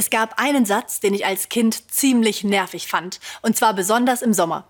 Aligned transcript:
Es 0.00 0.08
gab 0.08 0.40
einen 0.40 0.64
Satz, 0.64 1.00
den 1.00 1.12
ich 1.12 1.26
als 1.26 1.50
Kind 1.50 1.92
ziemlich 1.92 2.42
nervig 2.42 2.88
fand, 2.88 3.20
und 3.42 3.58
zwar 3.58 3.74
besonders 3.74 4.22
im 4.22 4.32
Sommer. 4.32 4.66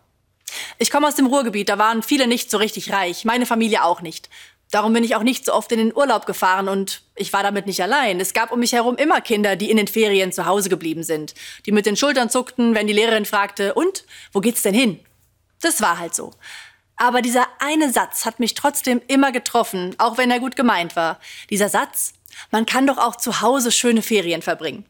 Ich 0.78 0.90
komme 0.90 1.06
aus 1.06 1.14
dem 1.14 1.26
Ruhrgebiet, 1.26 1.68
da 1.68 1.78
waren 1.78 2.02
viele 2.02 2.26
nicht 2.26 2.50
so 2.50 2.58
richtig 2.58 2.92
reich, 2.92 3.24
meine 3.24 3.46
Familie 3.46 3.84
auch 3.84 4.02
nicht. 4.02 4.28
Darum 4.72 4.92
bin 4.92 5.04
ich 5.04 5.14
auch 5.14 5.22
nicht 5.22 5.46
so 5.46 5.54
oft 5.54 5.70
in 5.70 5.78
den 5.78 5.94
Urlaub 5.94 6.26
gefahren 6.26 6.68
und 6.68 7.02
ich 7.14 7.32
war 7.32 7.44
damit 7.44 7.66
nicht 7.66 7.80
allein. 7.80 8.18
Es 8.18 8.34
gab 8.34 8.50
um 8.50 8.58
mich 8.58 8.72
herum 8.72 8.96
immer 8.96 9.20
Kinder, 9.20 9.54
die 9.54 9.70
in 9.70 9.76
den 9.76 9.86
Ferien 9.86 10.32
zu 10.32 10.46
Hause 10.46 10.68
geblieben 10.68 11.04
sind, 11.04 11.34
die 11.64 11.70
mit 11.70 11.86
den 11.86 11.96
Schultern 11.96 12.28
zuckten, 12.28 12.74
wenn 12.74 12.88
die 12.88 12.92
Lehrerin 12.92 13.24
fragte, 13.24 13.74
und, 13.74 14.06
wo 14.32 14.40
geht's 14.40 14.62
denn 14.62 14.74
hin? 14.74 14.98
Das 15.62 15.80
war 15.80 16.00
halt 16.00 16.16
so. 16.16 16.32
Aber 16.96 17.22
dieser 17.22 17.46
eine 17.60 17.92
Satz 17.92 18.26
hat 18.26 18.40
mich 18.40 18.54
trotzdem 18.54 19.00
immer 19.06 19.30
getroffen, 19.30 19.94
auch 19.98 20.18
wenn 20.18 20.32
er 20.32 20.40
gut 20.40 20.56
gemeint 20.56 20.96
war. 20.96 21.20
Dieser 21.50 21.68
Satz, 21.68 22.14
man 22.50 22.66
kann 22.66 22.88
doch 22.88 22.98
auch 22.98 23.14
zu 23.14 23.42
Hause 23.42 23.70
schöne 23.70 24.02
Ferien 24.02 24.42
verbringen. 24.42 24.86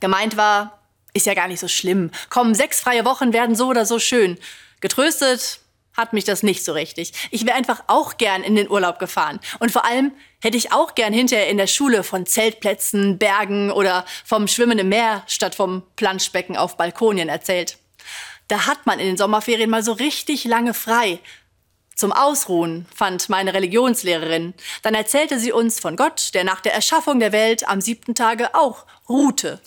Gemeint 0.00 0.36
war, 0.36 0.80
ist 1.12 1.26
ja 1.26 1.34
gar 1.34 1.48
nicht 1.48 1.60
so 1.60 1.68
schlimm. 1.68 2.10
Komm, 2.28 2.54
sechs 2.54 2.80
freie 2.80 3.04
Wochen 3.04 3.32
werden 3.32 3.54
so 3.54 3.68
oder 3.68 3.84
so 3.86 3.98
schön. 3.98 4.38
Getröstet 4.80 5.60
hat 5.96 6.12
mich 6.12 6.24
das 6.24 6.42
nicht 6.42 6.64
so 6.64 6.72
richtig. 6.72 7.12
Ich 7.30 7.44
wäre 7.46 7.56
einfach 7.56 7.82
auch 7.86 8.16
gern 8.16 8.42
in 8.42 8.54
den 8.54 8.70
Urlaub 8.70 8.98
gefahren. 8.98 9.40
Und 9.58 9.70
vor 9.70 9.84
allem 9.84 10.12
hätte 10.40 10.56
ich 10.56 10.72
auch 10.72 10.94
gern 10.94 11.12
hinterher 11.12 11.48
in 11.48 11.58
der 11.58 11.66
Schule 11.66 12.02
von 12.02 12.26
Zeltplätzen, 12.26 13.18
Bergen 13.18 13.70
oder 13.70 14.04
vom 14.24 14.48
Schwimmen 14.48 14.78
im 14.78 14.88
Meer 14.88 15.22
statt 15.26 15.54
vom 15.54 15.82
Planschbecken 15.96 16.56
auf 16.56 16.76
Balkonien 16.76 17.28
erzählt. 17.28 17.76
Da 18.48 18.66
hat 18.66 18.86
man 18.86 18.98
in 18.98 19.06
den 19.06 19.16
Sommerferien 19.16 19.70
mal 19.70 19.82
so 19.82 19.92
richtig 19.92 20.44
lange 20.44 20.74
frei. 20.74 21.18
Zum 21.94 22.12
Ausruhen, 22.12 22.86
fand 22.94 23.28
meine 23.28 23.52
Religionslehrerin. 23.52 24.54
Dann 24.82 24.94
erzählte 24.94 25.38
sie 25.38 25.52
uns 25.52 25.80
von 25.80 25.96
Gott, 25.96 26.30
der 26.32 26.44
nach 26.44 26.60
der 26.60 26.72
Erschaffung 26.72 27.20
der 27.20 27.32
Welt 27.32 27.68
am 27.68 27.80
siebten 27.82 28.14
Tage 28.14 28.54
auch 28.54 28.86
ruhte 29.08 29.60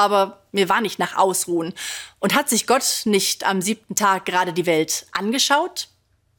aber 0.00 0.42
mir 0.52 0.68
war 0.68 0.80
nicht 0.80 0.98
nach 0.98 1.16
Ausruhen. 1.16 1.74
Und 2.18 2.34
hat 2.34 2.48
sich 2.48 2.66
Gott 2.66 3.02
nicht 3.04 3.44
am 3.44 3.62
siebten 3.62 3.94
Tag 3.94 4.26
gerade 4.26 4.52
die 4.52 4.66
Welt 4.66 5.06
angeschaut? 5.12 5.88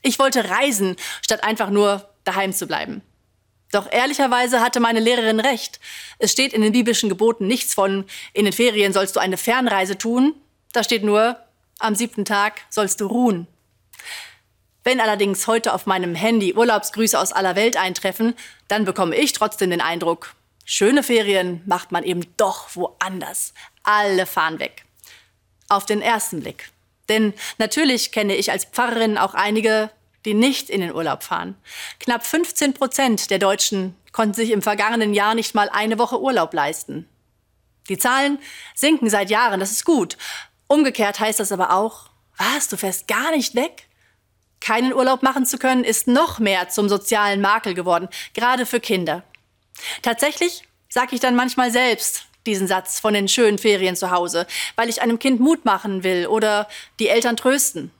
Ich 0.01 0.19
wollte 0.19 0.49
reisen, 0.49 0.95
statt 1.21 1.43
einfach 1.43 1.69
nur 1.69 2.09
daheim 2.23 2.53
zu 2.53 2.67
bleiben. 2.67 3.01
Doch 3.71 3.89
ehrlicherweise 3.91 4.59
hatte 4.59 4.79
meine 4.79 4.99
Lehrerin 4.99 5.39
recht. 5.39 5.79
Es 6.19 6.31
steht 6.31 6.53
in 6.53 6.61
den 6.61 6.73
biblischen 6.73 7.09
Geboten 7.09 7.47
nichts 7.47 7.73
von, 7.73 8.05
in 8.33 8.45
den 8.45 8.53
Ferien 8.53 8.93
sollst 8.93 9.15
du 9.15 9.19
eine 9.19 9.37
Fernreise 9.37 9.97
tun. 9.97 10.35
Da 10.73 10.83
steht 10.83 11.03
nur, 11.03 11.37
am 11.79 11.95
siebten 11.95 12.25
Tag 12.25 12.61
sollst 12.69 12.99
du 12.99 13.07
ruhen. 13.07 13.47
Wenn 14.83 14.99
allerdings 14.99 15.47
heute 15.47 15.73
auf 15.73 15.85
meinem 15.85 16.15
Handy 16.15 16.53
Urlaubsgrüße 16.53 17.17
aus 17.17 17.31
aller 17.31 17.55
Welt 17.55 17.77
eintreffen, 17.77 18.35
dann 18.67 18.83
bekomme 18.83 19.15
ich 19.15 19.31
trotzdem 19.31 19.69
den 19.69 19.81
Eindruck, 19.81 20.33
Schöne 20.73 21.03
Ferien 21.03 21.61
macht 21.65 21.91
man 21.91 22.05
eben 22.05 22.25
doch 22.37 22.77
woanders. 22.77 23.53
Alle 23.83 24.25
fahren 24.25 24.59
weg. 24.59 24.85
Auf 25.67 25.85
den 25.85 26.01
ersten 26.01 26.39
Blick. 26.39 26.71
Denn 27.09 27.33
natürlich 27.57 28.13
kenne 28.13 28.37
ich 28.37 28.51
als 28.51 28.63
Pfarrerin 28.63 29.17
auch 29.17 29.33
einige, 29.33 29.91
die 30.23 30.33
nicht 30.33 30.69
in 30.69 30.79
den 30.79 30.95
Urlaub 30.95 31.23
fahren. 31.23 31.57
Knapp 31.99 32.25
15 32.25 32.73
Prozent 32.73 33.31
der 33.31 33.37
Deutschen 33.37 33.97
konnten 34.13 34.33
sich 34.33 34.51
im 34.51 34.61
vergangenen 34.61 35.13
Jahr 35.13 35.35
nicht 35.35 35.55
mal 35.55 35.67
eine 35.67 35.99
Woche 35.99 36.21
Urlaub 36.21 36.53
leisten. 36.53 37.05
Die 37.89 37.97
Zahlen 37.97 38.39
sinken 38.73 39.09
seit 39.09 39.29
Jahren, 39.29 39.59
das 39.59 39.71
ist 39.71 39.83
gut. 39.83 40.17
Umgekehrt 40.67 41.19
heißt 41.19 41.41
das 41.41 41.51
aber 41.51 41.73
auch, 41.73 42.05
was, 42.37 42.69
du 42.69 42.77
fährst 42.77 43.09
gar 43.09 43.31
nicht 43.31 43.55
weg? 43.55 43.89
Keinen 44.61 44.93
Urlaub 44.93 45.21
machen 45.21 45.45
zu 45.45 45.57
können, 45.57 45.83
ist 45.83 46.07
noch 46.07 46.39
mehr 46.39 46.69
zum 46.69 46.87
sozialen 46.87 47.41
Makel 47.41 47.73
geworden, 47.73 48.07
gerade 48.33 48.65
für 48.65 48.79
Kinder. 48.79 49.25
Tatsächlich 50.01 50.63
sage 50.89 51.15
ich 51.15 51.21
dann 51.21 51.35
manchmal 51.35 51.71
selbst 51.71 52.25
diesen 52.45 52.67
Satz 52.67 52.99
von 52.99 53.13
den 53.13 53.27
schönen 53.27 53.57
Ferien 53.57 53.95
zu 53.95 54.11
Hause, 54.11 54.47
weil 54.75 54.89
ich 54.89 55.01
einem 55.01 55.19
Kind 55.19 55.39
Mut 55.39 55.65
machen 55.65 56.03
will 56.03 56.27
oder 56.27 56.67
die 56.99 57.07
Eltern 57.07 57.37
trösten. 57.37 57.91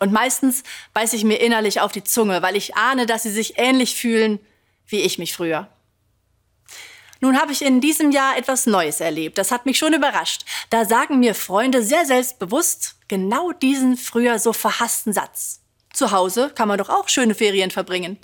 Und 0.00 0.12
meistens 0.12 0.64
beiße 0.92 1.16
ich 1.16 1.24
mir 1.24 1.36
innerlich 1.36 1.80
auf 1.80 1.92
die 1.92 2.04
Zunge, 2.04 2.42
weil 2.42 2.56
ich 2.56 2.76
ahne, 2.76 3.06
dass 3.06 3.22
sie 3.22 3.30
sich 3.30 3.58
ähnlich 3.58 3.94
fühlen 3.96 4.38
wie 4.86 5.00
ich 5.00 5.18
mich 5.18 5.34
früher. 5.34 5.68
Nun 7.20 7.40
habe 7.40 7.52
ich 7.52 7.62
in 7.62 7.80
diesem 7.80 8.10
Jahr 8.10 8.36
etwas 8.36 8.66
Neues 8.66 9.00
erlebt. 9.00 9.38
Das 9.38 9.50
hat 9.50 9.64
mich 9.64 9.78
schon 9.78 9.94
überrascht. 9.94 10.44
Da 10.68 10.84
sagen 10.84 11.20
mir 11.20 11.34
Freunde 11.34 11.82
sehr 11.82 12.04
selbstbewusst 12.04 12.96
genau 13.08 13.52
diesen 13.52 13.96
früher 13.96 14.38
so 14.38 14.52
verhassten 14.52 15.14
Satz. 15.14 15.60
Zu 15.94 16.10
Hause 16.10 16.50
kann 16.54 16.68
man 16.68 16.76
doch 16.76 16.90
auch 16.90 17.08
schöne 17.08 17.34
Ferien 17.34 17.70
verbringen. 17.70 18.18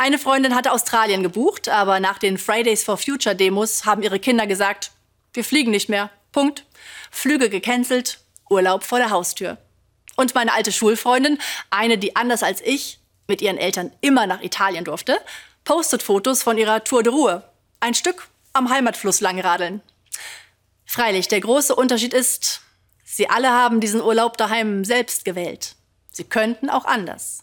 Eine 0.00 0.20
Freundin 0.20 0.54
hatte 0.54 0.70
Australien 0.70 1.24
gebucht, 1.24 1.68
aber 1.68 1.98
nach 1.98 2.18
den 2.18 2.38
Fridays 2.38 2.84
for 2.84 2.96
Future 2.98 3.34
Demos 3.34 3.84
haben 3.84 4.04
ihre 4.04 4.20
Kinder 4.20 4.46
gesagt, 4.46 4.92
wir 5.32 5.42
fliegen 5.42 5.72
nicht 5.72 5.88
mehr. 5.88 6.10
Punkt. 6.30 6.64
Flüge 7.10 7.50
gecancelt, 7.50 8.20
Urlaub 8.48 8.84
vor 8.84 8.98
der 8.98 9.10
Haustür. 9.10 9.58
Und 10.14 10.36
meine 10.36 10.52
alte 10.52 10.70
Schulfreundin, 10.70 11.38
eine, 11.70 11.98
die 11.98 12.14
anders 12.14 12.44
als 12.44 12.60
ich 12.60 13.00
mit 13.26 13.42
ihren 13.42 13.58
Eltern 13.58 13.92
immer 14.00 14.28
nach 14.28 14.40
Italien 14.40 14.84
durfte, 14.84 15.18
postet 15.64 16.04
Fotos 16.04 16.44
von 16.44 16.56
ihrer 16.56 16.84
Tour 16.84 17.02
de 17.02 17.12
Ruhe. 17.12 17.42
Ein 17.80 17.94
Stück 17.94 18.28
am 18.52 18.70
Heimatfluss 18.70 19.20
langradeln. 19.20 19.82
Freilich, 20.86 21.26
der 21.26 21.40
große 21.40 21.74
Unterschied 21.74 22.14
ist, 22.14 22.60
sie 23.04 23.28
alle 23.28 23.50
haben 23.50 23.80
diesen 23.80 24.00
Urlaub 24.00 24.36
daheim 24.36 24.84
selbst 24.84 25.24
gewählt. 25.24 25.74
Sie 26.12 26.24
könnten 26.24 26.70
auch 26.70 26.84
anders. 26.84 27.42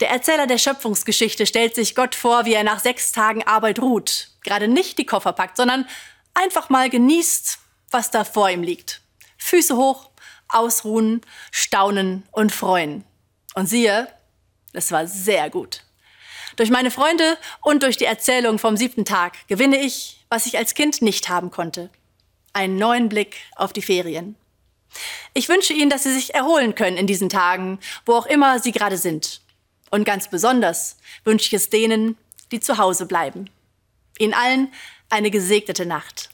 Der 0.00 0.10
Erzähler 0.10 0.46
der 0.46 0.58
Schöpfungsgeschichte 0.58 1.46
stellt 1.46 1.74
sich 1.74 1.94
Gott 1.94 2.14
vor, 2.14 2.44
wie 2.44 2.54
er 2.54 2.64
nach 2.64 2.80
sechs 2.80 3.12
Tagen 3.12 3.44
Arbeit 3.44 3.80
ruht, 3.80 4.30
gerade 4.42 4.68
nicht 4.68 4.98
die 4.98 5.06
Koffer 5.06 5.32
packt, 5.32 5.56
sondern 5.56 5.86
einfach 6.34 6.68
mal 6.68 6.90
genießt, 6.90 7.58
was 7.90 8.10
da 8.10 8.24
vor 8.24 8.50
ihm 8.50 8.62
liegt. 8.62 9.02
Füße 9.38 9.76
hoch, 9.76 10.10
ausruhen, 10.48 11.20
staunen 11.52 12.24
und 12.32 12.50
freuen. 12.50 13.04
Und 13.54 13.68
siehe, 13.68 14.08
es 14.72 14.90
war 14.90 15.06
sehr 15.06 15.48
gut. 15.48 15.82
Durch 16.56 16.70
meine 16.70 16.90
Freunde 16.90 17.36
und 17.62 17.82
durch 17.82 17.96
die 17.96 18.04
Erzählung 18.04 18.58
vom 18.58 18.76
siebten 18.76 19.04
Tag 19.04 19.46
gewinne 19.48 19.80
ich, 19.80 20.24
was 20.28 20.46
ich 20.46 20.58
als 20.58 20.74
Kind 20.74 21.02
nicht 21.02 21.28
haben 21.28 21.50
konnte. 21.50 21.90
Einen 22.52 22.76
neuen 22.76 23.08
Blick 23.08 23.36
auf 23.56 23.72
die 23.72 23.82
Ferien. 23.82 24.36
Ich 25.32 25.48
wünsche 25.48 25.72
Ihnen, 25.72 25.90
dass 25.90 26.04
Sie 26.04 26.12
sich 26.12 26.34
erholen 26.34 26.74
können 26.76 26.96
in 26.96 27.08
diesen 27.08 27.28
Tagen, 27.28 27.80
wo 28.06 28.14
auch 28.14 28.26
immer 28.26 28.60
Sie 28.60 28.70
gerade 28.70 28.96
sind. 28.96 29.40
Und 29.94 30.02
ganz 30.02 30.26
besonders 30.26 30.96
wünsche 31.22 31.46
ich 31.46 31.52
es 31.54 31.70
denen, 31.70 32.16
die 32.50 32.58
zu 32.58 32.78
Hause 32.78 33.06
bleiben. 33.06 33.48
Ihnen 34.18 34.34
allen 34.34 34.72
eine 35.08 35.30
gesegnete 35.30 35.86
Nacht. 35.86 36.30